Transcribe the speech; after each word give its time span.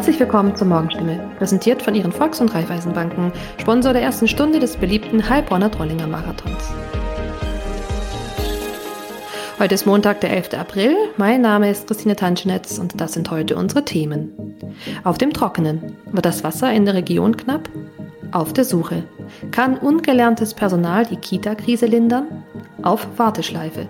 Herzlich 0.00 0.18
willkommen 0.18 0.56
zur 0.56 0.66
Morgenstimme, 0.66 1.30
präsentiert 1.36 1.82
von 1.82 1.94
Ihren 1.94 2.10
Volks- 2.10 2.40
und 2.40 2.54
Raiffeisenbanken, 2.54 3.32
Sponsor 3.60 3.92
der 3.92 4.00
ersten 4.00 4.28
Stunde 4.28 4.58
des 4.58 4.78
beliebten 4.78 5.28
Heilbronner 5.28 5.70
Trollinger 5.70 6.06
Marathons. 6.06 6.72
Heute 9.58 9.74
ist 9.74 9.84
Montag, 9.84 10.22
der 10.22 10.30
11. 10.30 10.54
April. 10.54 10.96
Mein 11.18 11.42
Name 11.42 11.70
ist 11.70 11.86
Christine 11.86 12.16
Tanschnetz 12.16 12.78
und 12.78 12.98
das 12.98 13.12
sind 13.12 13.30
heute 13.30 13.56
unsere 13.56 13.84
Themen. 13.84 14.32
Auf 15.04 15.18
dem 15.18 15.34
Trockenen. 15.34 15.98
Wird 16.10 16.24
das 16.24 16.44
Wasser 16.44 16.72
in 16.72 16.86
der 16.86 16.94
Region 16.94 17.36
knapp? 17.36 17.68
Auf 18.32 18.54
der 18.54 18.64
Suche. 18.64 19.02
Kann 19.50 19.76
ungelerntes 19.76 20.54
Personal 20.54 21.04
die 21.04 21.16
Kita-Krise 21.16 21.84
lindern? 21.84 22.42
Auf 22.80 23.06
Warteschleife. 23.18 23.86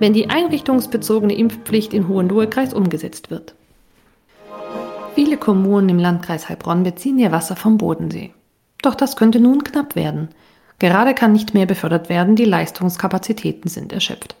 Wenn 0.00 0.14
die 0.14 0.28
einrichtungsbezogene 0.28 1.36
Impfpflicht 1.36 1.94
im 1.94 2.08
Hohenlohe-Kreis 2.08 2.74
umgesetzt 2.74 3.30
wird. 3.30 3.54
Viele 5.14 5.36
Kommunen 5.36 5.88
im 5.90 5.98
Landkreis 6.00 6.48
Heilbronn 6.48 6.82
beziehen 6.82 7.20
ihr 7.20 7.30
Wasser 7.30 7.54
vom 7.54 7.78
Bodensee. 7.78 8.34
Doch 8.82 8.96
das 8.96 9.14
könnte 9.14 9.38
nun 9.38 9.62
knapp 9.62 9.94
werden. 9.94 10.30
Gerade 10.80 11.14
kann 11.14 11.32
nicht 11.32 11.54
mehr 11.54 11.66
befördert 11.66 12.08
werden, 12.08 12.34
die 12.34 12.44
Leistungskapazitäten 12.44 13.70
sind 13.70 13.92
erschöpft. 13.92 14.34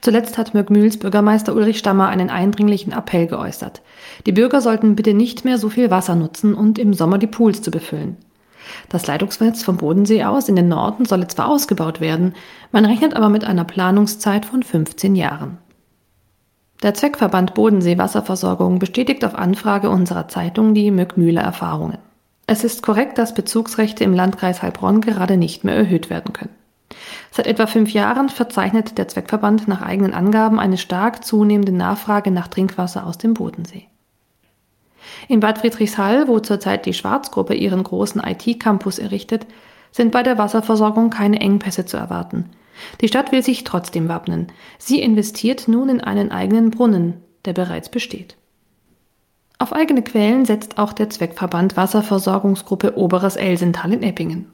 Zuletzt 0.00 0.38
hat 0.38 0.54
Mögmühls 0.54 0.98
Bürgermeister 0.98 1.54
Ulrich 1.54 1.78
Stammer 1.78 2.08
einen 2.08 2.30
eindringlichen 2.30 2.92
Appell 2.92 3.28
geäußert. 3.28 3.80
Die 4.26 4.32
Bürger 4.32 4.60
sollten 4.60 4.96
bitte 4.96 5.14
nicht 5.14 5.44
mehr 5.44 5.56
so 5.56 5.68
viel 5.68 5.90
Wasser 5.92 6.16
nutzen 6.16 6.54
und 6.54 6.80
im 6.80 6.94
Sommer 6.94 7.18
die 7.18 7.28
Pools 7.28 7.62
zu 7.62 7.70
befüllen. 7.70 8.16
Das 8.88 9.06
Leitungsnetz 9.06 9.62
vom 9.62 9.76
Bodensee 9.76 10.24
aus 10.24 10.48
in 10.48 10.56
den 10.56 10.68
Norden 10.68 11.04
solle 11.04 11.28
zwar 11.28 11.48
ausgebaut 11.48 12.00
werden, 12.00 12.34
man 12.72 12.84
rechnet 12.84 13.14
aber 13.14 13.28
mit 13.28 13.44
einer 13.44 13.64
Planungszeit 13.64 14.46
von 14.46 14.64
15 14.64 15.14
Jahren. 15.14 15.58
Der 16.82 16.94
Zweckverband 16.94 17.54
Bodensee 17.54 17.96
Wasserversorgung 17.96 18.80
bestätigt 18.80 19.24
auf 19.24 19.36
Anfrage 19.36 19.88
unserer 19.88 20.26
Zeitung 20.26 20.74
die 20.74 20.90
Möckmühler 20.90 21.42
Erfahrungen. 21.42 21.98
Es 22.48 22.64
ist 22.64 22.82
korrekt, 22.82 23.18
dass 23.18 23.34
Bezugsrechte 23.34 24.02
im 24.02 24.14
Landkreis 24.14 24.62
Heilbronn 24.62 25.00
gerade 25.00 25.36
nicht 25.36 25.62
mehr 25.62 25.76
erhöht 25.76 26.10
werden 26.10 26.32
können. 26.32 26.50
Seit 27.30 27.46
etwa 27.46 27.68
fünf 27.68 27.92
Jahren 27.92 28.28
verzeichnet 28.28 28.98
der 28.98 29.06
Zweckverband 29.06 29.68
nach 29.68 29.80
eigenen 29.80 30.12
Angaben 30.12 30.58
eine 30.58 30.76
stark 30.76 31.24
zunehmende 31.24 31.72
Nachfrage 31.72 32.32
nach 32.32 32.48
Trinkwasser 32.48 33.06
aus 33.06 33.16
dem 33.16 33.34
Bodensee. 33.34 33.86
In 35.28 35.38
Bad 35.38 35.58
Friedrichshall, 35.58 36.26
wo 36.26 36.40
zurzeit 36.40 36.84
die 36.84 36.94
Schwarzgruppe 36.94 37.54
ihren 37.54 37.84
großen 37.84 38.20
IT-Campus 38.20 38.98
errichtet, 38.98 39.46
sind 39.92 40.10
bei 40.10 40.24
der 40.24 40.36
Wasserversorgung 40.36 41.10
keine 41.10 41.40
Engpässe 41.40 41.86
zu 41.86 41.96
erwarten. 41.96 42.50
Die 43.00 43.08
Stadt 43.08 43.32
will 43.32 43.42
sich 43.42 43.64
trotzdem 43.64 44.08
wappnen. 44.08 44.48
Sie 44.78 45.00
investiert 45.00 45.68
nun 45.68 45.88
in 45.88 46.00
einen 46.00 46.30
eigenen 46.30 46.70
Brunnen, 46.70 47.14
der 47.44 47.52
bereits 47.52 47.88
besteht. 47.88 48.36
Auf 49.58 49.72
eigene 49.72 50.02
Quellen 50.02 50.44
setzt 50.44 50.78
auch 50.78 50.92
der 50.92 51.08
Zweckverband 51.08 51.76
Wasserversorgungsgruppe 51.76 52.96
Oberes 52.96 53.36
Elsental 53.36 53.92
in 53.92 54.02
Eppingen. 54.02 54.46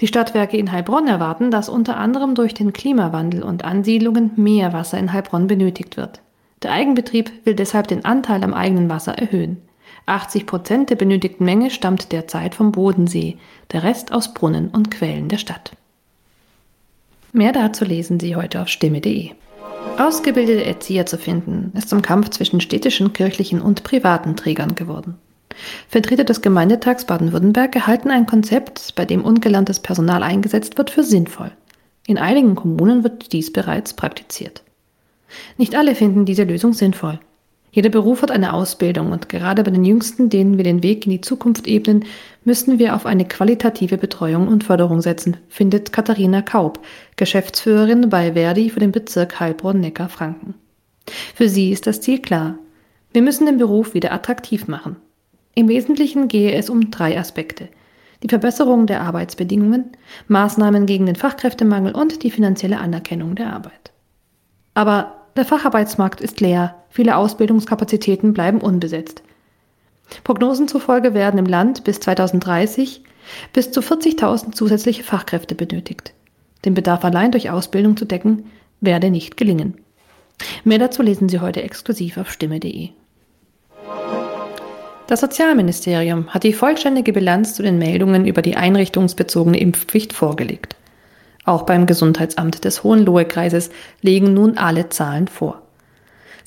Die 0.00 0.06
Stadtwerke 0.06 0.56
in 0.56 0.72
Heilbronn 0.72 1.06
erwarten, 1.06 1.50
dass 1.50 1.68
unter 1.68 1.96
anderem 1.96 2.34
durch 2.34 2.54
den 2.54 2.72
Klimawandel 2.72 3.42
und 3.42 3.64
Ansiedlungen 3.64 4.32
mehr 4.36 4.72
Wasser 4.72 4.98
in 4.98 5.12
Heilbronn 5.12 5.46
benötigt 5.46 5.96
wird. 5.96 6.20
Der 6.62 6.72
Eigenbetrieb 6.72 7.32
will 7.44 7.54
deshalb 7.54 7.88
den 7.88 8.04
Anteil 8.04 8.44
am 8.44 8.52
eigenen 8.52 8.90
Wasser 8.90 9.16
erhöhen. 9.16 9.62
80 10.06 10.46
Prozent 10.46 10.90
der 10.90 10.96
benötigten 10.96 11.44
Menge 11.44 11.70
stammt 11.70 12.12
derzeit 12.12 12.54
vom 12.54 12.72
Bodensee, 12.72 13.38
der 13.72 13.84
Rest 13.84 14.12
aus 14.12 14.34
Brunnen 14.34 14.68
und 14.68 14.90
Quellen 14.90 15.28
der 15.28 15.38
Stadt. 15.38 15.72
Mehr 17.32 17.52
dazu 17.52 17.84
lesen 17.84 18.18
Sie 18.18 18.34
heute 18.34 18.60
auf 18.60 18.68
stimme.de. 18.68 19.30
Ausgebildete 19.98 20.64
Erzieher 20.64 21.06
zu 21.06 21.16
finden, 21.16 21.72
ist 21.76 21.88
zum 21.88 22.02
Kampf 22.02 22.30
zwischen 22.30 22.60
städtischen, 22.60 23.12
kirchlichen 23.12 23.60
und 23.60 23.84
privaten 23.84 24.34
Trägern 24.36 24.74
geworden. 24.74 25.14
Vertreter 25.88 26.24
des 26.24 26.40
Gemeindetags 26.40 27.04
Baden-Württemberg 27.04 27.74
erhalten 27.76 28.10
ein 28.10 28.26
Konzept, 28.26 28.94
bei 28.96 29.04
dem 29.04 29.24
ungelerntes 29.24 29.78
Personal 29.80 30.22
eingesetzt 30.22 30.78
wird, 30.78 30.90
für 30.90 31.04
sinnvoll. 31.04 31.52
In 32.06 32.18
einigen 32.18 32.56
Kommunen 32.56 33.04
wird 33.04 33.32
dies 33.32 33.52
bereits 33.52 33.94
praktiziert. 33.94 34.62
Nicht 35.56 35.76
alle 35.76 35.94
finden 35.94 36.24
diese 36.24 36.44
Lösung 36.44 36.72
sinnvoll. 36.72 37.20
Jeder 37.72 37.90
Beruf 37.90 38.22
hat 38.22 38.32
eine 38.32 38.52
Ausbildung 38.52 39.12
und 39.12 39.28
gerade 39.28 39.62
bei 39.62 39.70
den 39.70 39.84
Jüngsten, 39.84 40.28
denen 40.28 40.56
wir 40.56 40.64
den 40.64 40.82
Weg 40.82 41.06
in 41.06 41.12
die 41.12 41.20
Zukunft 41.20 41.68
ebnen, 41.68 42.04
müssen 42.44 42.78
wir 42.78 42.94
auf 42.94 43.06
eine 43.06 43.26
qualitative 43.26 43.98
Betreuung 43.98 44.48
und 44.48 44.64
Förderung 44.64 45.02
setzen, 45.02 45.36
findet 45.48 45.92
Katharina 45.92 46.42
Kaub, 46.42 46.80
Geschäftsführerin 47.16 48.08
bei 48.08 48.32
Verdi 48.32 48.70
für 48.70 48.80
den 48.80 48.92
Bezirk 48.92 49.40
Heilbronn-Neckar-Franken. 49.40 50.54
Für 51.34 51.48
sie 51.48 51.70
ist 51.70 51.86
das 51.86 52.00
Ziel 52.00 52.20
klar. 52.20 52.58
Wir 53.12 53.22
müssen 53.22 53.46
den 53.46 53.58
Beruf 53.58 53.94
wieder 53.94 54.12
attraktiv 54.12 54.68
machen. 54.68 54.96
Im 55.54 55.68
Wesentlichen 55.68 56.28
gehe 56.28 56.52
es 56.52 56.70
um 56.70 56.90
drei 56.90 57.18
Aspekte. 57.18 57.68
Die 58.22 58.28
Verbesserung 58.28 58.86
der 58.86 59.00
Arbeitsbedingungen, 59.00 59.92
Maßnahmen 60.28 60.86
gegen 60.86 61.06
den 61.06 61.16
Fachkräftemangel 61.16 61.94
und 61.94 62.22
die 62.22 62.30
finanzielle 62.30 62.78
Anerkennung 62.78 63.34
der 63.34 63.52
Arbeit. 63.52 63.92
Aber 64.74 65.26
der 65.36 65.44
Facharbeitsmarkt 65.44 66.20
ist 66.20 66.40
leer, 66.40 66.76
viele 66.90 67.16
Ausbildungskapazitäten 67.16 68.32
bleiben 68.32 68.60
unbesetzt. 68.60 69.22
Prognosen 70.24 70.68
zufolge 70.68 71.14
werden 71.14 71.38
im 71.38 71.46
Land 71.46 71.84
bis 71.84 72.00
2030 72.00 73.02
bis 73.52 73.70
zu 73.70 73.80
40.000 73.80 74.52
zusätzliche 74.52 75.02
Fachkräfte 75.02 75.54
benötigt. 75.54 76.14
Den 76.64 76.74
Bedarf 76.74 77.04
allein 77.04 77.32
durch 77.32 77.50
Ausbildung 77.50 77.96
zu 77.96 78.04
decken, 78.04 78.46
werde 78.80 79.10
nicht 79.10 79.36
gelingen. 79.36 79.74
Mehr 80.64 80.78
dazu 80.78 81.02
lesen 81.02 81.28
Sie 81.28 81.40
heute 81.40 81.62
exklusiv 81.62 82.16
auf 82.16 82.30
stimme.de. 82.30 82.90
Das 85.06 85.20
Sozialministerium 85.20 86.28
hat 86.28 86.44
die 86.44 86.52
vollständige 86.52 87.12
Bilanz 87.12 87.54
zu 87.54 87.62
den 87.62 87.78
Meldungen 87.78 88.26
über 88.26 88.42
die 88.42 88.56
einrichtungsbezogene 88.56 89.58
Impfpflicht 89.58 90.12
vorgelegt. 90.12 90.76
Auch 91.44 91.62
beim 91.62 91.86
Gesundheitsamt 91.86 92.64
des 92.64 92.84
Hohenlohe-Kreises 92.84 93.70
liegen 94.02 94.34
nun 94.34 94.56
alle 94.56 94.88
Zahlen 94.88 95.26
vor. 95.26 95.62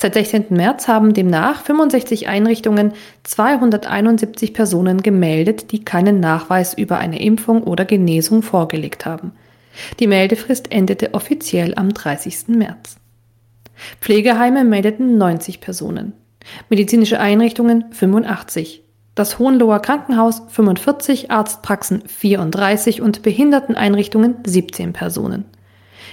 Seit 0.03 0.15
16. 0.15 0.47
März 0.49 0.89
haben 0.89 1.13
demnach 1.13 1.61
65 1.61 2.27
Einrichtungen 2.27 2.91
271 3.23 4.53
Personen 4.53 5.01
gemeldet, 5.01 5.71
die 5.71 5.85
keinen 5.85 6.19
Nachweis 6.19 6.73
über 6.73 6.97
eine 6.97 7.21
Impfung 7.21 7.63
oder 7.63 7.85
Genesung 7.85 8.41
vorgelegt 8.41 9.05
haben. 9.05 9.31
Die 10.01 10.07
Meldefrist 10.07 10.73
endete 10.73 11.13
offiziell 11.13 11.73
am 11.75 11.93
30. 11.93 12.49
März. 12.49 12.97
Pflegeheime 14.01 14.65
meldeten 14.65 15.17
90 15.17 15.61
Personen. 15.61 16.11
Medizinische 16.67 17.21
Einrichtungen 17.21 17.85
85, 17.93 18.83
das 19.15 19.39
Hohenloher 19.39 19.79
Krankenhaus 19.79 20.41
45, 20.49 21.31
Arztpraxen 21.31 22.03
34 22.07 23.01
und 23.01 23.21
Behinderteneinrichtungen 23.21 24.35
17 24.45 24.91
Personen. 24.91 25.45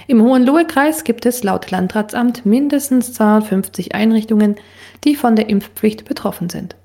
Im 0.07 0.21
Hohenlohe-Kreis 0.21 1.03
gibt 1.03 1.25
es 1.25 1.43
laut 1.43 1.71
Landratsamt 1.71 2.45
mindestens 2.45 3.13
250 3.13 3.93
Einrichtungen, 3.95 4.55
die 5.03 5.15
von 5.15 5.35
der 5.35 5.49
Impfpflicht 5.49 6.05
betroffen 6.05 6.49
sind. 6.49 6.75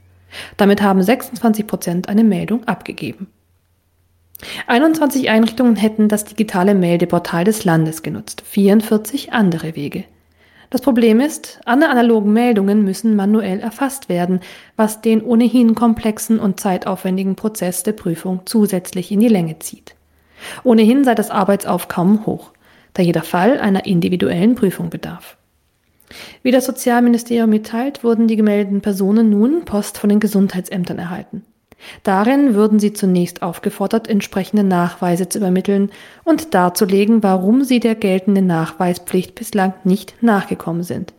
Damit 0.57 0.83
haben 0.83 1.03
26 1.03 1.67
Prozent 1.67 2.09
eine 2.09 2.25
Meldung 2.25 2.65
abgegeben. 2.65 3.29
21 4.67 5.31
Einrichtungen 5.31 5.77
hätten 5.77 6.09
das 6.09 6.25
digitale 6.25 6.75
Meldeportal 6.75 7.45
des 7.45 7.65
Landes 7.65 8.03
genutzt, 8.03 8.43
44 8.45 9.33
andere 9.33 9.77
Wege. 9.77 10.05
Das 10.69 10.81
Problem 10.81 11.21
ist, 11.21 11.61
alle 11.65 11.89
analogen 11.89 12.33
Meldungen 12.33 12.85
müssen 12.85 13.15
manuell 13.15 13.61
erfasst 13.61 14.09
werden, 14.09 14.41
was 14.77 15.01
den 15.01 15.23
ohnehin 15.23 15.75
komplexen 15.75 16.39
und 16.41 16.61
zeitaufwendigen 16.61 17.37
Prozess 17.37 17.83
der 17.83 17.93
Prüfung 17.93 18.41
zusätzlich 18.47 19.13
in 19.13 19.21
die 19.21 19.29
Länge 19.29 19.59
zieht. 19.61 19.95
Ohnehin 20.65 21.05
sei 21.05 21.15
das 21.15 21.31
Arbeitsaufkommen 21.31 22.27
hoch, 22.27 22.51
da 22.97 23.03
jeder 23.03 23.23
Fall 23.23 23.59
einer 23.59 23.87
individuellen 23.87 24.55
Prüfung 24.55 24.91
bedarf. 24.91 25.37
Wie 26.43 26.51
das 26.51 26.67
Sozialministerium 26.67 27.51
mitteilt, 27.51 28.05
wurden 28.05 28.29
die 28.29 28.37
gemeldeten 28.37 28.81
Personen 28.81 29.31
nun 29.31 29.65
Post 29.65 29.99
von 29.99 30.09
den 30.09 30.21
Gesundheitsämtern 30.21 30.99
erhalten. 30.99 31.45
Darin 32.05 32.55
würden 32.55 32.79
sie 32.79 32.93
zunächst 32.95 33.43
aufgefordert, 33.43 34.09
entsprechende 34.09 34.65
Nachweise 34.65 35.29
zu 35.29 35.39
übermitteln 35.39 35.91
und 36.25 36.55
darzulegen, 36.55 37.23
warum 37.23 37.65
sie 37.65 37.81
der 37.81 37.95
geltenden 37.95 38.47
Nachweispflicht 38.47 39.35
bislang 39.35 39.75
nicht 39.85 40.23
nachgekommen 40.23 40.83
sind. 40.83 41.13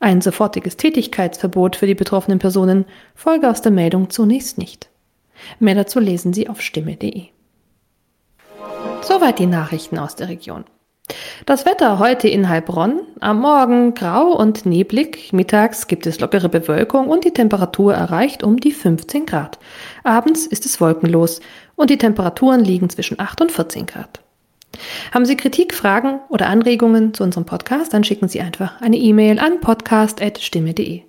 Ein 0.00 0.20
sofortiges 0.20 0.76
Tätigkeitsverbot 0.76 1.76
für 1.76 1.86
die 1.86 1.94
betroffenen 1.94 2.38
Personen 2.38 2.86
folge 3.14 3.50
aus 3.50 3.60
der 3.62 3.70
Meldung 3.70 4.10
zunächst 4.10 4.58
nicht. 4.58 4.88
Mehr 5.60 5.74
dazu 5.74 6.00
lesen 6.00 6.32
Sie 6.32 6.48
auf 6.48 6.60
stimme.de. 6.60 7.26
Soweit 9.02 9.38
die 9.38 9.46
Nachrichten 9.46 9.98
aus 9.98 10.16
der 10.16 10.28
Region. 10.28 10.64
Das 11.46 11.66
Wetter 11.66 11.98
heute 11.98 12.28
in 12.28 12.48
Heilbronn. 12.48 13.00
Am 13.20 13.40
Morgen 13.40 13.94
grau 13.94 14.32
und 14.32 14.64
neblig. 14.64 15.32
Mittags 15.32 15.88
gibt 15.88 16.06
es 16.06 16.20
lockere 16.20 16.48
Bewölkung 16.48 17.08
und 17.08 17.24
die 17.24 17.32
Temperatur 17.32 17.94
erreicht 17.94 18.42
um 18.42 18.58
die 18.58 18.72
15 18.72 19.26
Grad. 19.26 19.58
Abends 20.04 20.46
ist 20.46 20.64
es 20.66 20.80
wolkenlos 20.80 21.40
und 21.74 21.90
die 21.90 21.98
Temperaturen 21.98 22.64
liegen 22.64 22.88
zwischen 22.88 23.18
8 23.18 23.40
und 23.40 23.52
14 23.52 23.86
Grad. 23.86 24.20
Haben 25.12 25.26
Sie 25.26 25.36
Kritik, 25.36 25.74
Fragen 25.74 26.20
oder 26.28 26.46
Anregungen 26.46 27.12
zu 27.12 27.24
unserem 27.24 27.44
Podcast, 27.44 27.92
dann 27.92 28.04
schicken 28.04 28.28
Sie 28.28 28.40
einfach 28.40 28.80
eine 28.80 28.96
E-Mail 28.96 29.38
an 29.38 29.60
podcast.stimme.de. 29.60 31.02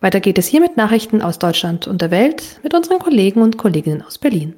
Weiter 0.00 0.20
geht 0.20 0.38
es 0.38 0.46
hier 0.46 0.60
mit 0.60 0.76
Nachrichten 0.76 1.20
aus 1.20 1.38
Deutschland 1.38 1.86
und 1.86 2.00
der 2.00 2.10
Welt 2.10 2.60
mit 2.62 2.72
unseren 2.72 2.98
Kollegen 2.98 3.42
und 3.42 3.58
Kolleginnen 3.58 4.02
aus 4.02 4.16
Berlin. 4.16 4.54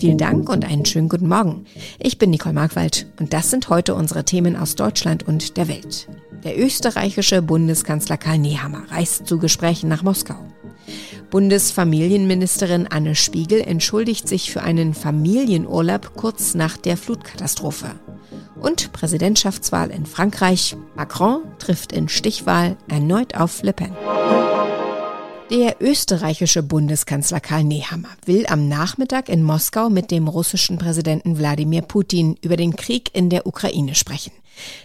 Vielen 0.00 0.16
Dank 0.16 0.48
und 0.48 0.64
einen 0.64 0.86
schönen 0.86 1.10
guten 1.10 1.28
Morgen. 1.28 1.66
Ich 1.98 2.16
bin 2.16 2.30
Nicole 2.30 2.54
Markwald 2.54 3.06
und 3.20 3.34
das 3.34 3.50
sind 3.50 3.68
heute 3.68 3.94
unsere 3.94 4.24
Themen 4.24 4.56
aus 4.56 4.74
Deutschland 4.74 5.28
und 5.28 5.58
der 5.58 5.68
Welt. 5.68 6.08
Der 6.42 6.58
österreichische 6.58 7.42
Bundeskanzler 7.42 8.16
Karl 8.16 8.38
Nehammer 8.38 8.84
reist 8.90 9.26
zu 9.26 9.38
Gesprächen 9.38 9.90
nach 9.90 10.02
Moskau. 10.02 10.36
Bundesfamilienministerin 11.28 12.86
Anne 12.86 13.14
Spiegel 13.14 13.60
entschuldigt 13.60 14.26
sich 14.26 14.50
für 14.50 14.62
einen 14.62 14.94
Familienurlaub 14.94 16.16
kurz 16.16 16.54
nach 16.54 16.78
der 16.78 16.96
Flutkatastrophe. 16.96 17.90
Und 18.58 18.92
Präsidentschaftswahl 18.92 19.90
in 19.90 20.06
Frankreich. 20.06 20.76
Macron 20.96 21.42
trifft 21.58 21.92
in 21.92 22.08
Stichwahl 22.08 22.78
erneut 22.88 23.34
auf 23.34 23.62
Le 23.62 23.74
Pen. 23.74 23.92
Der 25.50 25.78
österreichische 25.80 26.62
Bundeskanzler 26.62 27.40
Karl 27.40 27.64
Nehammer 27.64 28.10
will 28.24 28.46
am 28.46 28.68
Nachmittag 28.68 29.28
in 29.28 29.42
Moskau 29.42 29.90
mit 29.90 30.12
dem 30.12 30.28
russischen 30.28 30.78
Präsidenten 30.78 31.38
Wladimir 31.38 31.82
Putin 31.82 32.36
über 32.40 32.56
den 32.56 32.76
Krieg 32.76 33.10
in 33.14 33.30
der 33.30 33.48
Ukraine 33.48 33.96
sprechen. 33.96 34.30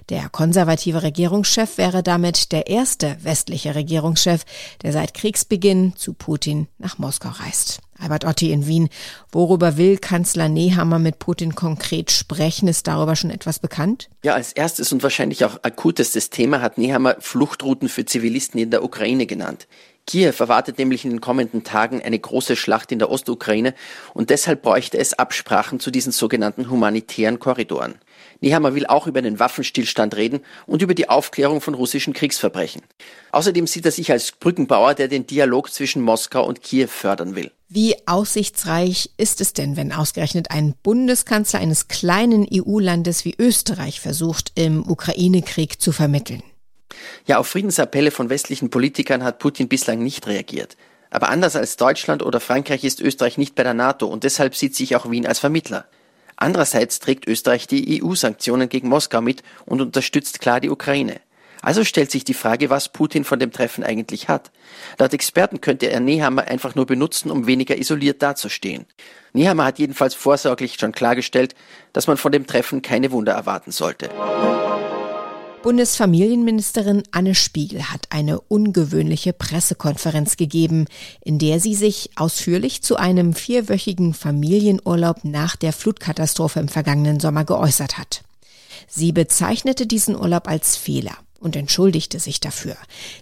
Der 0.10 0.28
konservative 0.30 1.04
Regierungschef 1.04 1.78
wäre 1.78 2.02
damit 2.02 2.52
der 2.52 2.66
erste 2.66 3.16
westliche 3.22 3.76
Regierungschef, 3.76 4.44
der 4.82 4.92
seit 4.92 5.14
Kriegsbeginn 5.14 5.94
zu 5.98 6.14
Putin 6.14 6.68
nach 6.80 6.98
Moskau 6.98 7.30
reist. 7.30 7.82
Albert 8.00 8.26
Otti 8.26 8.52
in 8.52 8.66
Wien. 8.66 8.90
Worüber 9.32 9.78
will 9.78 10.00
Kanzler 10.00 10.50
Nehammer 10.50 10.98
mit 10.98 11.20
Putin 11.20 11.54
konkret 11.54 12.10
sprechen? 12.10 12.68
Ist 12.68 12.88
darüber 12.88 13.16
schon 13.16 13.30
etwas 13.30 13.60
bekannt? 13.60 14.10
Ja, 14.24 14.34
als 14.34 14.52
erstes 14.52 14.92
und 14.92 15.04
wahrscheinlich 15.04 15.46
auch 15.46 15.60
akutestes 15.62 16.32
Thema 16.32 16.62
hat 16.62 16.80
Nehammer 16.80 17.18
Fluchtrouten 17.20 17.88
für 17.88 18.06
Zivilisten 18.06 18.60
in 18.60 18.72
der 18.72 18.84
Ukraine 18.84 19.28
genannt. 19.28 19.68
Kiew 20.08 20.34
erwartet 20.38 20.78
nämlich 20.78 21.04
in 21.04 21.12
den 21.12 21.22
kommenden 21.22 21.64
Tagen 21.64 22.02
eine 22.02 22.20
große 22.20 22.56
Schlacht 22.56 22.92
in 22.92 23.00
der 23.00 23.10
Ostukraine 23.10 23.74
und 24.14 24.30
deshalb 24.30 24.62
bräuchte 24.62 25.00
es 25.00 25.14
Absprachen 25.14 25.80
zu 25.80 25.90
diesen 25.90 26.12
sogenannten 26.12 26.70
humanitären 26.70 27.40
Korridoren. 27.40 27.96
Nehammer 28.40 28.76
will 28.76 28.86
auch 28.86 29.08
über 29.08 29.24
den 29.24 29.40
Waffenstillstand 29.40 30.16
reden 30.16 30.42
und 30.68 30.84
über 30.84 30.94
die 30.94 31.10
Aufklärung 31.10 31.60
von 31.60 31.74
russischen 31.74 32.14
Kriegsverbrechen. 32.14 32.84
Außerdem 33.32 33.66
sieht 33.66 33.86
er 33.86 33.92
sich 33.92 34.12
als 34.12 34.32
Brückenbauer, 34.32 34.94
der 34.94 35.08
den 35.08 35.26
Dialog 35.26 35.72
zwischen 35.72 36.02
Moskau 36.04 36.46
und 36.46 36.62
Kiew 36.62 36.88
fördern 36.88 37.36
will. 37.36 37.52
Wie 37.68 37.96
aussichtsreich 38.06 39.10
ist 39.18 39.42
es 39.42 39.54
denn, 39.54 39.76
wenn 39.76 39.92
ausgerechnet 39.92 40.52
ein 40.52 40.76
Bundeskanzler 40.84 41.60
eines 41.60 41.88
kleinen 41.88 42.48
EU-Landes 42.54 43.26
wie 43.26 43.36
Österreich 43.40 44.00
versucht, 44.00 44.52
im 44.54 44.88
Ukraine-Krieg 44.88 45.82
zu 45.82 45.92
vermitteln? 45.92 46.44
Ja, 47.26 47.38
auf 47.38 47.48
Friedensappelle 47.48 48.12
von 48.12 48.30
westlichen 48.30 48.70
Politikern 48.70 49.24
hat 49.24 49.40
Putin 49.40 49.68
bislang 49.68 50.00
nicht 50.00 50.28
reagiert. 50.28 50.78
Aber 51.10 51.30
anders 51.30 51.56
als 51.56 51.78
Deutschland 51.78 52.24
oder 52.24 52.40
Frankreich 52.40 52.84
ist 52.84 53.02
Österreich 53.02 53.38
nicht 53.38 53.56
bei 53.56 53.64
der 53.64 53.74
NATO 53.74 54.08
und 54.08 54.24
deshalb 54.24 54.56
sieht 54.56 54.76
sich 54.76 54.96
auch 54.96 55.10
Wien 55.10 55.26
als 55.26 55.40
Vermittler. 55.40 55.86
Andererseits 56.36 57.00
trägt 57.00 57.28
Österreich 57.28 57.68
die 57.68 58.04
EU-Sanktionen 58.04 58.68
gegen 58.68 58.90
Moskau 58.90 59.22
mit 59.22 59.42
und 59.66 59.82
unterstützt 59.82 60.42
klar 60.42 60.60
die 60.60 60.70
Ukraine. 60.70 61.22
Also 61.62 61.84
stellt 61.84 62.12
sich 62.12 62.24
die 62.24 62.34
Frage, 62.36 62.70
was 62.70 62.90
Putin 62.90 63.24
von 63.24 63.40
dem 63.40 63.52
Treffen 63.52 63.84
eigentlich 63.84 64.28
hat. 64.28 64.52
Laut 65.00 65.14
Experten 65.14 65.62
könnte 65.62 65.88
er 65.88 66.00
Nehammer 66.00 66.44
einfach 66.44 66.76
nur 66.76 66.86
benutzen, 66.86 67.32
um 67.32 67.48
weniger 67.48 67.78
isoliert 67.78 68.22
dazustehen. 68.22 68.86
Nehammer 69.34 69.66
hat 69.66 69.80
jedenfalls 69.80 70.14
vorsorglich 70.14 70.78
schon 70.80 70.92
klargestellt, 70.92 71.56
dass 71.92 72.06
man 72.06 72.18
von 72.18 72.32
dem 72.32 72.46
Treffen 72.46 72.84
keine 72.84 73.12
Wunder 73.12 73.34
erwarten 73.34 73.72
sollte. 73.72 74.10
Bundesfamilienministerin 75.66 77.02
Anne 77.10 77.34
Spiegel 77.34 77.92
hat 77.92 78.06
eine 78.12 78.40
ungewöhnliche 78.40 79.34
Pressekonferenz 79.34 80.38
gegeben, 80.38 80.86
in 81.22 81.40
der 81.40 81.60
sie 81.60 81.74
sich 81.74 82.12
ausführlich 82.18 82.84
zu 82.84 82.98
einem 82.98 83.34
vierwöchigen 83.34 84.14
Familienurlaub 84.14 85.24
nach 85.24 85.56
der 85.56 85.74
Flutkatastrophe 85.74 86.60
im 86.60 86.68
vergangenen 86.68 87.20
Sommer 87.20 87.46
geäußert 87.46 87.98
hat. 87.98 88.22
Sie 88.88 89.12
bezeichnete 89.12 89.88
diesen 89.88 90.16
Urlaub 90.16 90.48
als 90.48 90.78
Fehler 90.78 91.18
und 91.46 91.56
entschuldigte 91.56 92.20
sich 92.20 92.40
dafür. 92.40 92.76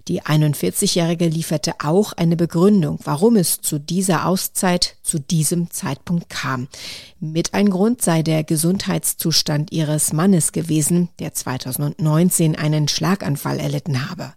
Die 0.08 0.22
41-Jährige 0.22 1.28
lieferte 1.28 1.74
auch 1.84 2.14
eine 2.14 2.38
Begründung, 2.38 2.98
warum 3.04 3.36
es 3.36 3.60
zu 3.60 3.80
dieser 3.80 4.26
Auszeit 4.26 4.96
zu 5.04 5.20
diesem 5.20 5.70
Zeitpunkt 5.72 6.30
kam. 6.30 6.70
Mit 7.20 7.54
ein 7.54 7.70
Grund 7.70 8.02
sei 8.02 8.24
der 8.24 8.46
Gesundheitszustand 8.46 9.74
ihres 9.74 10.14
Mannes 10.14 10.54
gewesen, 10.54 11.10
der 11.20 11.34
2019 11.34 12.56
einen 12.56 12.88
Schlaganfall 12.88 13.60
erlitten 13.60 14.10
habe. 14.10 14.34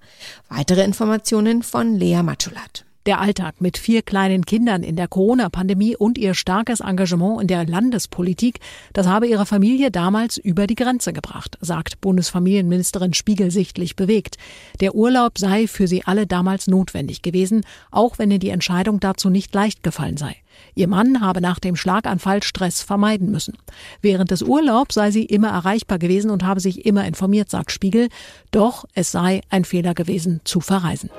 Weitere 0.48 0.82
Informationen 0.82 1.62
von 1.62 1.94
Lea 1.94 2.22
Matschulat. 2.24 2.85
Der 3.06 3.20
Alltag 3.20 3.61
mit 3.61 3.79
vier 3.79 4.03
kleinen 4.03 4.44
Kindern 4.44 4.82
in 4.82 4.97
der 4.97 5.06
Corona-Pandemie 5.06 5.94
und 5.94 6.19
ihr 6.19 6.35
starkes 6.35 6.81
Engagement 6.81 7.41
in 7.41 7.47
der 7.47 7.64
Landespolitik, 7.64 8.58
das 8.94 9.06
habe 9.06 9.29
ihre 9.29 9.47
Familie 9.47 9.93
damals 9.93 10.38
über 10.38 10.67
die 10.67 10.75
Grenze 10.75 11.12
gebracht, 11.12 11.56
sagt 11.61 12.00
Bundesfamilienministerin 12.00 13.14
Spiegel 13.14 13.53
sichtlich 13.53 13.94
bewegt. 13.94 14.38
Der 14.81 14.97
Urlaub 14.97 15.38
sei 15.38 15.69
für 15.69 15.87
sie 15.87 16.03
alle 16.05 16.26
damals 16.26 16.67
notwendig 16.67 17.23
gewesen, 17.23 17.64
auch 17.93 18.19
wenn 18.19 18.32
ihr 18.32 18.41
die 18.41 18.50
Entscheidung 18.50 18.99
dazu 18.99 19.31
nicht 19.31 19.55
leicht 19.55 19.85
gefallen 19.85 20.17
sei. 20.17 20.35
Ihr 20.75 20.88
Mann 20.88 21.20
habe 21.20 21.41
nach 21.41 21.61
dem 21.61 21.76
Schlaganfall 21.76 22.43
Stress 22.43 22.82
vermeiden 22.82 23.31
müssen. 23.31 23.56
Während 24.00 24.32
des 24.32 24.43
Urlaubs 24.43 24.97
sei 24.97 25.12
sie 25.12 25.26
immer 25.26 25.50
erreichbar 25.50 26.00
gewesen 26.00 26.31
und 26.32 26.43
habe 26.43 26.58
sich 26.58 26.85
immer 26.85 27.06
informiert, 27.06 27.50
sagt 27.50 27.70
Spiegel. 27.70 28.08
Doch 28.50 28.85
es 28.94 29.12
sei 29.12 29.43
ein 29.49 29.64
Fehler 29.64 29.94
gewesen, 29.94 30.41
zu 30.43 30.61
verreisen. 30.61 31.11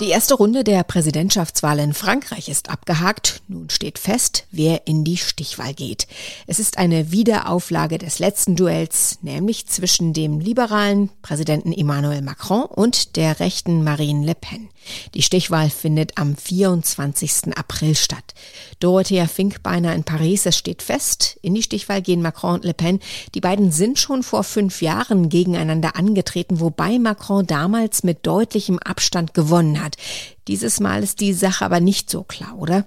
Die 0.00 0.08
erste 0.08 0.32
Runde 0.32 0.64
der 0.64 0.82
Präsidentschaftswahl 0.82 1.78
in 1.78 1.92
Frankreich 1.92 2.48
ist 2.48 2.70
abgehakt. 2.70 3.42
Nun 3.48 3.68
steht 3.68 3.98
fest, 3.98 4.46
wer 4.50 4.86
in 4.86 5.04
die 5.04 5.18
Stichwahl 5.18 5.74
geht. 5.74 6.06
Es 6.46 6.58
ist 6.58 6.78
eine 6.78 7.12
Wiederauflage 7.12 7.98
des 7.98 8.18
letzten 8.18 8.56
Duells, 8.56 9.18
nämlich 9.20 9.66
zwischen 9.66 10.14
dem 10.14 10.40
liberalen 10.40 11.10
Präsidenten 11.20 11.74
Emmanuel 11.74 12.22
Macron 12.22 12.64
und 12.64 13.16
der 13.16 13.40
rechten 13.40 13.84
Marine 13.84 14.24
Le 14.24 14.34
Pen. 14.34 14.70
Die 15.12 15.20
Stichwahl 15.20 15.68
findet 15.68 16.16
am 16.16 16.34
24. 16.34 17.54
April 17.54 17.94
statt. 17.94 18.34
Dorothea 18.78 19.26
Finkbeiner 19.26 19.94
in 19.94 20.04
Paris, 20.04 20.46
es 20.46 20.56
steht 20.56 20.82
fest, 20.82 21.38
in 21.42 21.54
die 21.54 21.62
Stichwahl 21.62 22.00
gehen 22.00 22.22
Macron 22.22 22.54
und 22.54 22.64
Le 22.64 22.72
Pen. 22.72 23.00
Die 23.34 23.42
beiden 23.42 23.70
sind 23.70 23.98
schon 23.98 24.22
vor 24.22 24.44
fünf 24.44 24.80
Jahren 24.80 25.28
gegeneinander 25.28 25.96
angetreten, 25.96 26.60
wobei 26.60 26.98
Macron 26.98 27.46
damals 27.46 28.02
mit 28.02 28.26
deutlichem 28.26 28.78
Abstand 28.78 29.34
gewonnen 29.34 29.82
hat 29.82 29.89
hat. 29.96 30.02
Dieses 30.48 30.80
Mal 30.80 31.02
ist 31.02 31.20
die 31.20 31.32
Sache 31.32 31.64
aber 31.64 31.80
nicht 31.80 32.10
so 32.10 32.22
klar, 32.22 32.56
oder? 32.56 32.84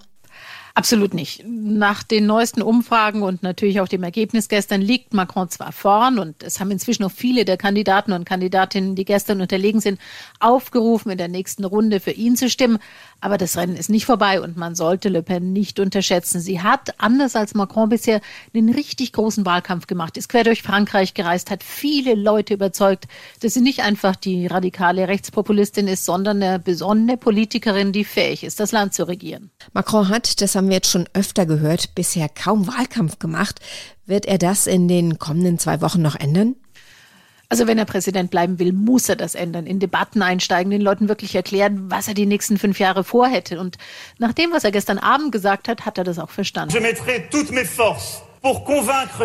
Absolut 0.75 1.13
nicht. 1.13 1.43
Nach 1.45 2.01
den 2.01 2.25
neuesten 2.25 2.63
Umfragen 2.63 3.21
und 3.21 3.43
natürlich 3.43 3.79
auch 3.79 3.87
dem 3.87 4.01
Ergebnis 4.01 4.49
gestern 4.49 4.81
liegt 4.81 5.13
Macron 5.13 5.47
zwar 5.47 5.71
vorn 5.71 6.17
und 6.17 6.41
es 6.41 6.59
haben 6.59 6.71
inzwischen 6.71 7.03
auch 7.03 7.11
viele 7.11 7.45
der 7.45 7.57
Kandidaten 7.57 8.11
und 8.11 8.25
Kandidatinnen, 8.25 8.95
die 8.95 9.05
gestern 9.05 9.39
unterlegen 9.39 9.81
sind, 9.81 9.99
aufgerufen, 10.39 11.11
in 11.11 11.19
der 11.19 11.27
nächsten 11.27 11.63
Runde 11.63 11.99
für 11.99 12.09
ihn 12.09 12.35
zu 12.35 12.49
stimmen. 12.49 12.79
Aber 13.23 13.37
das 13.37 13.55
Rennen 13.55 13.77
ist 13.77 13.89
nicht 13.89 14.05
vorbei 14.05 14.41
und 14.41 14.57
man 14.57 14.75
sollte 14.75 15.07
Le 15.07 15.23
Pen 15.23 15.53
nicht 15.53 15.79
unterschätzen. 15.79 16.41
Sie 16.41 16.61
hat, 16.61 16.99
anders 16.99 17.37
als 17.37 17.53
Macron 17.53 17.87
bisher, 17.87 18.19
einen 18.53 18.67
richtig 18.67 19.13
großen 19.13 19.45
Wahlkampf 19.45 19.87
gemacht, 19.87 20.17
ist 20.17 20.27
quer 20.27 20.43
durch 20.43 20.61
Frankreich 20.61 21.13
gereist, 21.13 21.49
hat 21.49 21.63
viele 21.63 22.15
Leute 22.15 22.53
überzeugt, 22.53 23.07
dass 23.39 23.53
sie 23.53 23.61
nicht 23.61 23.79
einfach 23.79 24.17
die 24.17 24.45
radikale 24.47 25.07
Rechtspopulistin 25.07 25.87
ist, 25.87 26.03
sondern 26.03 26.43
eine 26.43 26.59
besonnene 26.59 27.15
Politikerin, 27.15 27.93
die 27.93 28.03
fähig 28.03 28.43
ist, 28.43 28.59
das 28.59 28.73
Land 28.73 28.93
zu 28.93 29.07
regieren. 29.07 29.51
Macron 29.71 30.09
hat, 30.09 30.41
das 30.41 30.55
haben 30.55 30.67
wir 30.67 30.75
jetzt 30.75 30.91
schon 30.91 31.07
öfter 31.13 31.45
gehört, 31.45 31.95
bisher 31.95 32.27
kaum 32.27 32.67
Wahlkampf 32.67 33.19
gemacht. 33.19 33.61
Wird 34.05 34.25
er 34.25 34.37
das 34.37 34.67
in 34.67 34.89
den 34.89 35.17
kommenden 35.17 35.59
zwei 35.59 35.79
Wochen 35.79 36.01
noch 36.01 36.17
ändern? 36.17 36.57
Also 37.53 37.67
wenn 37.67 37.77
er 37.77 37.85
Präsident 37.85 38.31
bleiben 38.31 38.57
will, 38.57 38.73
muss 38.73 39.07
er 39.09 39.15
das 39.15 39.35
ändern, 39.35 39.67
in 39.67 39.77
Debatten 39.77 40.23
einsteigen, 40.23 40.71
den 40.71 40.81
Leuten 40.81 41.07
wirklich 41.07 41.35
erklären, 41.35 41.85
was 41.87 42.07
er 42.07 42.15
die 42.15 42.25
nächsten 42.25 42.57
fünf 42.57 42.79
Jahre 42.79 43.03
vorhätte. 43.03 43.59
Und 43.59 43.77
nach 44.17 44.33
dem, 44.33 44.51
was 44.51 44.63
er 44.63 44.71
gestern 44.71 44.97
Abend 44.97 45.31
gesagt 45.31 45.67
hat, 45.67 45.85
hat 45.85 45.99
er 45.99 46.03
das 46.03 46.17
auch 46.17 46.31
verstanden. 46.31 46.75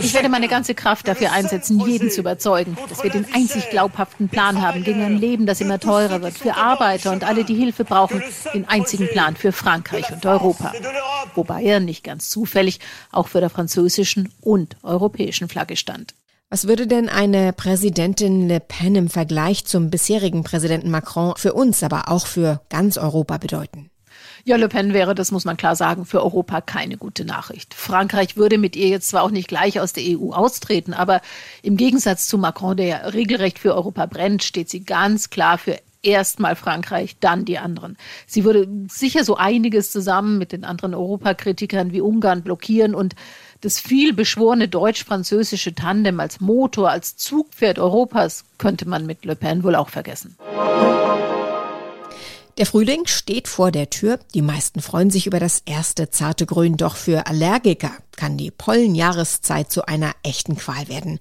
Ich 0.03 0.13
werde 0.13 0.29
meine 0.29 0.47
ganze 0.47 0.75
Kraft 0.75 1.09
dafür 1.09 1.33
einsetzen, 1.33 1.81
jeden 1.81 2.11
zu 2.11 2.21
überzeugen, 2.21 2.77
dass 2.91 3.03
wir 3.03 3.09
den 3.09 3.25
einzig 3.33 3.71
glaubhaften 3.71 4.29
Plan 4.29 4.61
haben 4.61 4.85
gegen 4.85 5.03
ein 5.03 5.17
Leben, 5.17 5.47
das 5.47 5.63
immer 5.63 5.81
teurer 5.81 6.21
wird, 6.21 6.37
für 6.37 6.55
Arbeiter 6.55 7.13
und 7.13 7.25
alle, 7.25 7.45
die 7.45 7.55
Hilfe 7.55 7.85
brauchen, 7.85 8.23
den 8.53 8.69
einzigen 8.69 9.09
Plan 9.09 9.37
für 9.37 9.53
Frankreich 9.53 10.13
und 10.13 10.27
Europa. 10.27 10.75
Wobei 11.35 11.63
er 11.63 11.81
nicht 11.81 12.05
ganz 12.05 12.29
zufällig 12.29 12.79
auch 13.11 13.29
für 13.29 13.41
der 13.41 13.49
französischen 13.49 14.31
und 14.43 14.77
europäischen 14.83 15.49
Flagge 15.49 15.77
stand. 15.77 16.13
Was 16.50 16.67
würde 16.67 16.87
denn 16.87 17.11
eine 17.11 17.52
Präsidentin 17.52 18.49
Le 18.49 18.59
Pen 18.59 18.95
im 18.95 19.11
Vergleich 19.11 19.67
zum 19.67 19.90
bisherigen 19.90 20.45
Präsidenten 20.45 20.90
Macron 20.90 21.35
für 21.37 21.52
uns, 21.52 21.83
aber 21.83 22.09
auch 22.09 22.26
für 22.26 22.62
ganz 22.71 22.97
Europa 22.97 23.37
bedeuten? 23.37 23.90
Ja, 24.45 24.57
Le 24.57 24.71
Pen 24.71 24.95
wäre, 24.95 25.14
das 25.14 25.31
muss 25.31 25.45
man 25.45 25.59
klar 25.59 25.76
sagen, 25.76 26.07
für 26.07 26.23
Europa 26.23 26.62
keine 26.62 26.97
gute 26.97 27.26
Nachricht. 27.26 27.75
Frankreich 27.75 28.38
würde 28.38 28.57
mit 28.57 28.76
ihr 28.76 28.88
jetzt 28.88 29.11
zwar 29.11 29.25
auch 29.25 29.31
nicht 29.31 29.47
gleich 29.47 29.78
aus 29.78 29.93
der 29.93 30.05
EU 30.05 30.33
austreten, 30.33 30.95
aber 30.95 31.21
im 31.62 31.76
Gegensatz 31.76 32.26
zu 32.26 32.38
Macron, 32.38 32.78
der 32.78 32.87
ja 32.87 32.97
regelrecht 33.09 33.59
für 33.59 33.75
Europa 33.75 34.07
brennt, 34.07 34.43
steht 34.43 34.71
sie 34.71 34.85
ganz 34.85 35.28
klar 35.28 35.59
für 35.59 35.76
erstmal 36.02 36.57
Frankreich, 36.57 37.17
dann 37.21 37.45
die 37.45 37.59
anderen. 37.59 37.99
Sie 38.26 38.45
würde 38.45 38.69
sicher 38.88 39.25
so 39.25 39.37
einiges 39.37 39.90
zusammen 39.90 40.38
mit 40.38 40.52
den 40.52 40.64
anderen 40.64 40.95
Europakritikern 40.95 41.93
wie 41.93 42.00
Ungarn 42.00 42.43
blockieren 42.43 42.95
und 42.95 43.14
das 43.61 43.81
viel 43.81 44.12
beschworene 44.12 44.69
deutsch-französische 44.69 45.75
Tandem 45.75 46.21
als 46.21 46.41
Motor, 46.41 46.91
als 46.91 47.17
Zugpferd 47.17 47.79
Europas 47.79 48.45
könnte 48.59 48.88
man 48.88 49.07
mit 49.07 49.25
Le 49.25 49.37
Pen 49.37 49.62
wohl 49.62 49.75
auch 49.75 49.88
vergessen. 49.88 50.37
Der 52.59 52.67
Frühling 52.67 53.07
steht 53.07 53.47
vor 53.47 53.71
der 53.71 53.88
Tür. 53.88 54.19
Die 54.35 54.43
meisten 54.43 54.83
freuen 54.83 55.11
sich 55.11 55.29
über 55.29 55.38
das 55.38 55.62
erste 55.65 56.11
zarte 56.11 56.45
Grün. 56.45 56.77
Doch 56.77 56.97
für 56.97 57.29
Allergiker 57.29 57.93
kann 58.17 58.37
die 58.37 58.50
Pollenjahreszeit 58.50 59.71
zu 59.71 59.87
einer 59.87 60.12
echten 60.25 60.57
Qual 60.57 60.88
werden. 60.88 61.21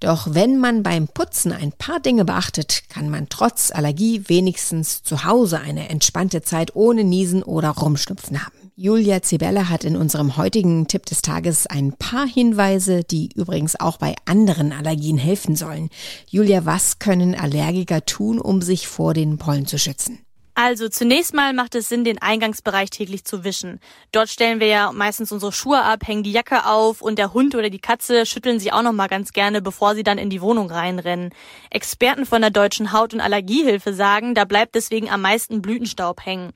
Doch 0.00 0.28
wenn 0.32 0.58
man 0.58 0.82
beim 0.82 1.06
Putzen 1.06 1.52
ein 1.52 1.72
paar 1.72 2.00
Dinge 2.00 2.24
beachtet, 2.24 2.84
kann 2.88 3.10
man 3.10 3.28
trotz 3.28 3.70
Allergie 3.70 4.22
wenigstens 4.28 5.02
zu 5.02 5.24
Hause 5.24 5.60
eine 5.60 5.90
entspannte 5.90 6.40
Zeit 6.40 6.74
ohne 6.74 7.04
Niesen 7.04 7.42
oder 7.42 7.68
Rumschnupfen 7.68 8.42
haben. 8.42 8.67
Julia 8.80 9.22
Zibella 9.22 9.68
hat 9.68 9.82
in 9.82 9.96
unserem 9.96 10.36
heutigen 10.36 10.86
Tipp 10.86 11.04
des 11.04 11.20
Tages 11.20 11.66
ein 11.66 11.94
paar 11.94 12.28
Hinweise, 12.28 13.02
die 13.02 13.28
übrigens 13.34 13.74
auch 13.74 13.96
bei 13.96 14.14
anderen 14.24 14.72
Allergien 14.72 15.18
helfen 15.18 15.56
sollen. 15.56 15.90
Julia, 16.28 16.64
was 16.64 17.00
können 17.00 17.34
Allergiker 17.34 18.04
tun, 18.04 18.40
um 18.40 18.62
sich 18.62 18.86
vor 18.86 19.14
den 19.14 19.36
Pollen 19.36 19.66
zu 19.66 19.80
schützen? 19.80 20.20
Also 20.54 20.88
zunächst 20.88 21.34
mal 21.34 21.54
macht 21.54 21.74
es 21.74 21.88
Sinn, 21.88 22.04
den 22.04 22.22
Eingangsbereich 22.22 22.90
täglich 22.90 23.24
zu 23.24 23.42
wischen. 23.42 23.80
Dort 24.12 24.28
stellen 24.28 24.60
wir 24.60 24.68
ja 24.68 24.92
meistens 24.92 25.32
unsere 25.32 25.50
Schuhe 25.50 25.82
ab, 25.82 26.06
hängen 26.06 26.22
die 26.22 26.30
Jacke 26.30 26.64
auf 26.64 27.02
und 27.02 27.18
der 27.18 27.34
Hund 27.34 27.56
oder 27.56 27.70
die 27.70 27.80
Katze 27.80 28.26
schütteln 28.26 28.60
sie 28.60 28.70
auch 28.70 28.82
noch 28.82 28.92
mal 28.92 29.08
ganz 29.08 29.32
gerne, 29.32 29.60
bevor 29.60 29.96
sie 29.96 30.04
dann 30.04 30.18
in 30.18 30.30
die 30.30 30.40
Wohnung 30.40 30.70
reinrennen. 30.70 31.30
Experten 31.70 32.26
von 32.26 32.42
der 32.42 32.52
Deutschen 32.52 32.92
Haut- 32.92 33.12
und 33.12 33.20
Allergiehilfe 33.20 33.92
sagen, 33.92 34.36
da 34.36 34.44
bleibt 34.44 34.76
deswegen 34.76 35.10
am 35.10 35.22
meisten 35.22 35.62
Blütenstaub 35.62 36.24
hängen. 36.24 36.52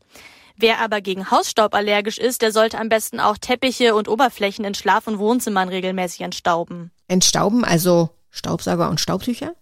Wer 0.62 0.78
aber 0.78 1.00
gegen 1.00 1.28
Hausstaub 1.28 1.74
allergisch 1.74 2.18
ist, 2.18 2.40
der 2.40 2.52
sollte 2.52 2.78
am 2.78 2.88
besten 2.88 3.18
auch 3.18 3.36
Teppiche 3.36 3.96
und 3.96 4.06
Oberflächen 4.06 4.64
in 4.64 4.74
Schlaf- 4.74 5.08
und 5.08 5.18
Wohnzimmern 5.18 5.68
regelmäßig 5.68 6.20
entstauben. 6.20 6.92
Entstauben, 7.08 7.64
also 7.64 8.10
Staubsauger 8.30 8.88
und 8.88 9.00
Staubtücher? 9.00 9.56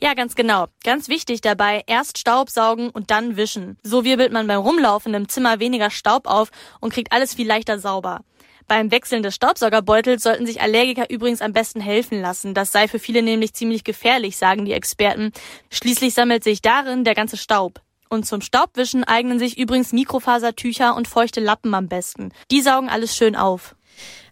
Ja, 0.00 0.14
ganz 0.14 0.36
genau. 0.36 0.68
Ganz 0.84 1.08
wichtig 1.08 1.40
dabei, 1.40 1.82
erst 1.88 2.16
Staubsaugen 2.16 2.90
und 2.90 3.10
dann 3.10 3.36
wischen. 3.36 3.76
So 3.82 4.04
wirbelt 4.04 4.32
man 4.32 4.46
beim 4.46 4.60
Rumlaufen 4.60 5.14
im 5.14 5.28
Zimmer 5.28 5.58
weniger 5.58 5.90
Staub 5.90 6.28
auf 6.28 6.52
und 6.78 6.92
kriegt 6.92 7.10
alles 7.10 7.34
viel 7.34 7.48
leichter 7.48 7.80
sauber. 7.80 8.20
Beim 8.68 8.92
Wechseln 8.92 9.24
des 9.24 9.34
Staubsaugerbeutels 9.34 10.22
sollten 10.22 10.46
sich 10.46 10.62
Allergiker 10.62 11.10
übrigens 11.10 11.42
am 11.42 11.52
besten 11.52 11.80
helfen 11.80 12.20
lassen. 12.20 12.54
Das 12.54 12.70
sei 12.70 12.86
für 12.86 13.00
viele 13.00 13.22
nämlich 13.22 13.52
ziemlich 13.52 13.82
gefährlich, 13.82 14.36
sagen 14.36 14.64
die 14.64 14.74
Experten. 14.74 15.32
Schließlich 15.72 16.14
sammelt 16.14 16.44
sich 16.44 16.62
darin 16.62 17.02
der 17.02 17.16
ganze 17.16 17.36
Staub. 17.36 17.80
Und 18.12 18.26
zum 18.26 18.40
Staubwischen 18.40 19.04
eignen 19.04 19.38
sich 19.38 19.56
übrigens 19.56 19.92
Mikrofasertücher 19.92 20.96
und 20.96 21.06
feuchte 21.06 21.40
Lappen 21.40 21.72
am 21.74 21.86
besten. 21.86 22.32
Die 22.50 22.60
saugen 22.60 22.88
alles 22.88 23.16
schön 23.16 23.36
auf. 23.36 23.76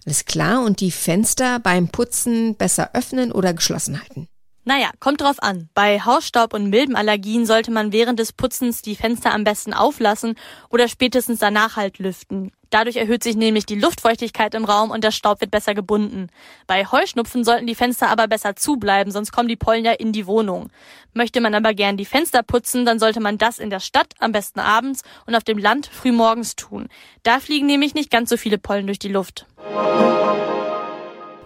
Alles 0.04 0.25
klar. 0.25 0.64
Und 0.64 0.80
die 0.80 0.90
Fenster 0.90 1.61
beim 1.61 1.88
Putzen 1.88 2.56
besser 2.56 2.90
öffnen 2.94 3.30
oder 3.30 3.54
geschlossen 3.54 4.00
halten? 4.00 4.28
Naja, 4.68 4.90
kommt 5.00 5.22
drauf 5.22 5.42
an. 5.42 5.70
Bei 5.72 5.98
Hausstaub- 5.98 6.52
und 6.52 6.68
Milbenallergien 6.68 7.46
sollte 7.46 7.70
man 7.70 7.90
während 7.90 8.18
des 8.18 8.34
Putzens 8.34 8.82
die 8.82 8.96
Fenster 8.96 9.32
am 9.32 9.42
besten 9.42 9.72
auflassen 9.72 10.34
oder 10.68 10.88
spätestens 10.88 11.38
danach 11.38 11.76
halt 11.76 11.98
lüften. 11.98 12.52
Dadurch 12.68 12.96
erhöht 12.96 13.22
sich 13.22 13.34
nämlich 13.34 13.64
die 13.64 13.80
Luftfeuchtigkeit 13.80 14.54
im 14.54 14.66
Raum 14.66 14.90
und 14.90 15.04
der 15.04 15.10
Staub 15.10 15.40
wird 15.40 15.50
besser 15.50 15.75
gebunden. 15.75 16.28
Bei 16.66 16.84
Heuschnupfen 16.84 17.44
sollten 17.44 17.66
die 17.66 17.75
Fenster 17.75 18.10
aber 18.10 18.28
besser 18.28 18.56
zubleiben, 18.56 19.10
sonst 19.10 19.32
kommen 19.32 19.48
die 19.48 19.56
Pollen 19.56 19.87
ja 19.87 19.92
in 19.92 20.12
die 20.12 20.26
Wohnung. 20.26 20.68
Möchte 21.14 21.40
man 21.40 21.54
aber 21.54 21.72
gern 21.72 21.96
die 21.96 22.04
Fenster 22.04 22.42
putzen, 22.42 22.84
dann 22.84 22.98
sollte 22.98 23.20
man 23.20 23.38
das 23.38 23.58
in 23.58 23.70
der 23.70 23.80
Stadt 23.80 24.12
am 24.18 24.32
besten 24.32 24.60
abends 24.60 25.00
und 25.25 25.34
auf 25.34 25.44
dem 25.44 25.56
Land 25.56 25.87
frühmorgens 25.87 26.56
tun. 26.56 26.90
Da 27.22 27.40
fliegen 27.40 27.66
nämlich 27.66 27.94
nicht 27.94 28.10
ganz 28.10 28.28
so 28.28 28.37
viele 28.37 28.58
Pollen 28.58 28.84
durch 28.84 28.98
die 28.98 29.08
Luft. 29.08 29.46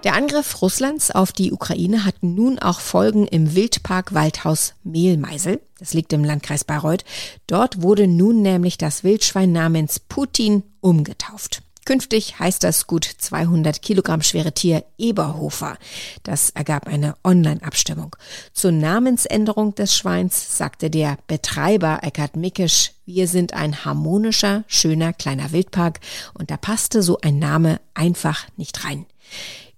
Der 0.04 0.14
Angriff 0.14 0.60
Russlands 0.60 1.12
auf 1.12 1.30
die 1.30 1.52
Ukraine 1.52 2.04
hat 2.04 2.16
nun 2.22 2.58
auch 2.58 2.80
Folgen 2.80 3.28
im 3.28 3.54
Wildpark 3.54 4.12
Waldhaus 4.12 4.74
Mehlmeisel. 4.82 5.60
Das 5.78 5.94
liegt 5.94 6.12
im 6.12 6.24
Landkreis 6.24 6.64
Bayreuth. 6.64 7.04
Dort 7.46 7.82
wurde 7.82 8.08
nun 8.08 8.42
nämlich 8.42 8.78
das 8.78 9.04
Wildschwein 9.04 9.52
namens 9.52 10.00
Putin 10.00 10.64
umgetauft. 10.80 11.62
Künftig 11.84 12.38
heißt 12.40 12.64
das 12.64 12.88
gut 12.88 13.04
200 13.04 13.80
Kilogramm 13.80 14.22
schwere 14.22 14.52
Tier 14.52 14.84
Eberhofer. 14.98 15.78
Das 16.24 16.50
ergab 16.50 16.88
eine 16.88 17.14
Online-Abstimmung. 17.22 18.16
Zur 18.52 18.72
Namensänderung 18.72 19.74
des 19.76 19.96
Schweins 19.96 20.56
sagte 20.56 20.90
der 20.90 21.16
Betreiber 21.28 22.00
Eckhard 22.02 22.34
Mickisch, 22.36 22.92
wir 23.04 23.28
sind 23.28 23.54
ein 23.54 23.84
harmonischer, 23.84 24.64
schöner 24.66 25.12
kleiner 25.12 25.52
Wildpark 25.52 26.00
und 26.34 26.50
da 26.50 26.56
passte 26.56 27.02
so 27.02 27.18
ein 27.20 27.38
Name 27.38 27.80
einfach 27.94 28.46
nicht 28.56 28.84
rein. 28.84 29.06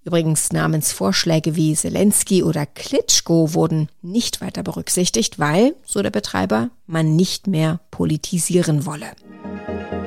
Übrigens 0.05 0.53
Namensvorschläge 0.53 1.55
wie 1.55 1.73
Zelensky 1.73 2.43
oder 2.43 2.67
Klitschko 2.67 3.55
wurden 3.55 3.89
nicht 4.03 4.39
weiter 4.39 4.61
berücksichtigt, 4.61 5.39
weil, 5.39 5.73
so 5.83 6.03
der 6.03 6.11
Betreiber, 6.11 6.69
man 6.85 7.15
nicht 7.15 7.47
mehr 7.47 7.79
politisieren 7.89 8.85
wolle. 8.85 9.07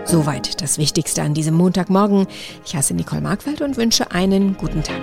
Soweit 0.04 0.62
das 0.62 0.78
Wichtigste 0.78 1.22
an 1.22 1.34
diesem 1.34 1.54
Montagmorgen. 1.54 2.28
Ich 2.64 2.76
heiße 2.76 2.94
Nicole 2.94 3.20
Markwald 3.20 3.60
und 3.60 3.76
wünsche 3.76 4.12
einen 4.12 4.56
guten 4.56 4.84
Tag. 4.84 5.02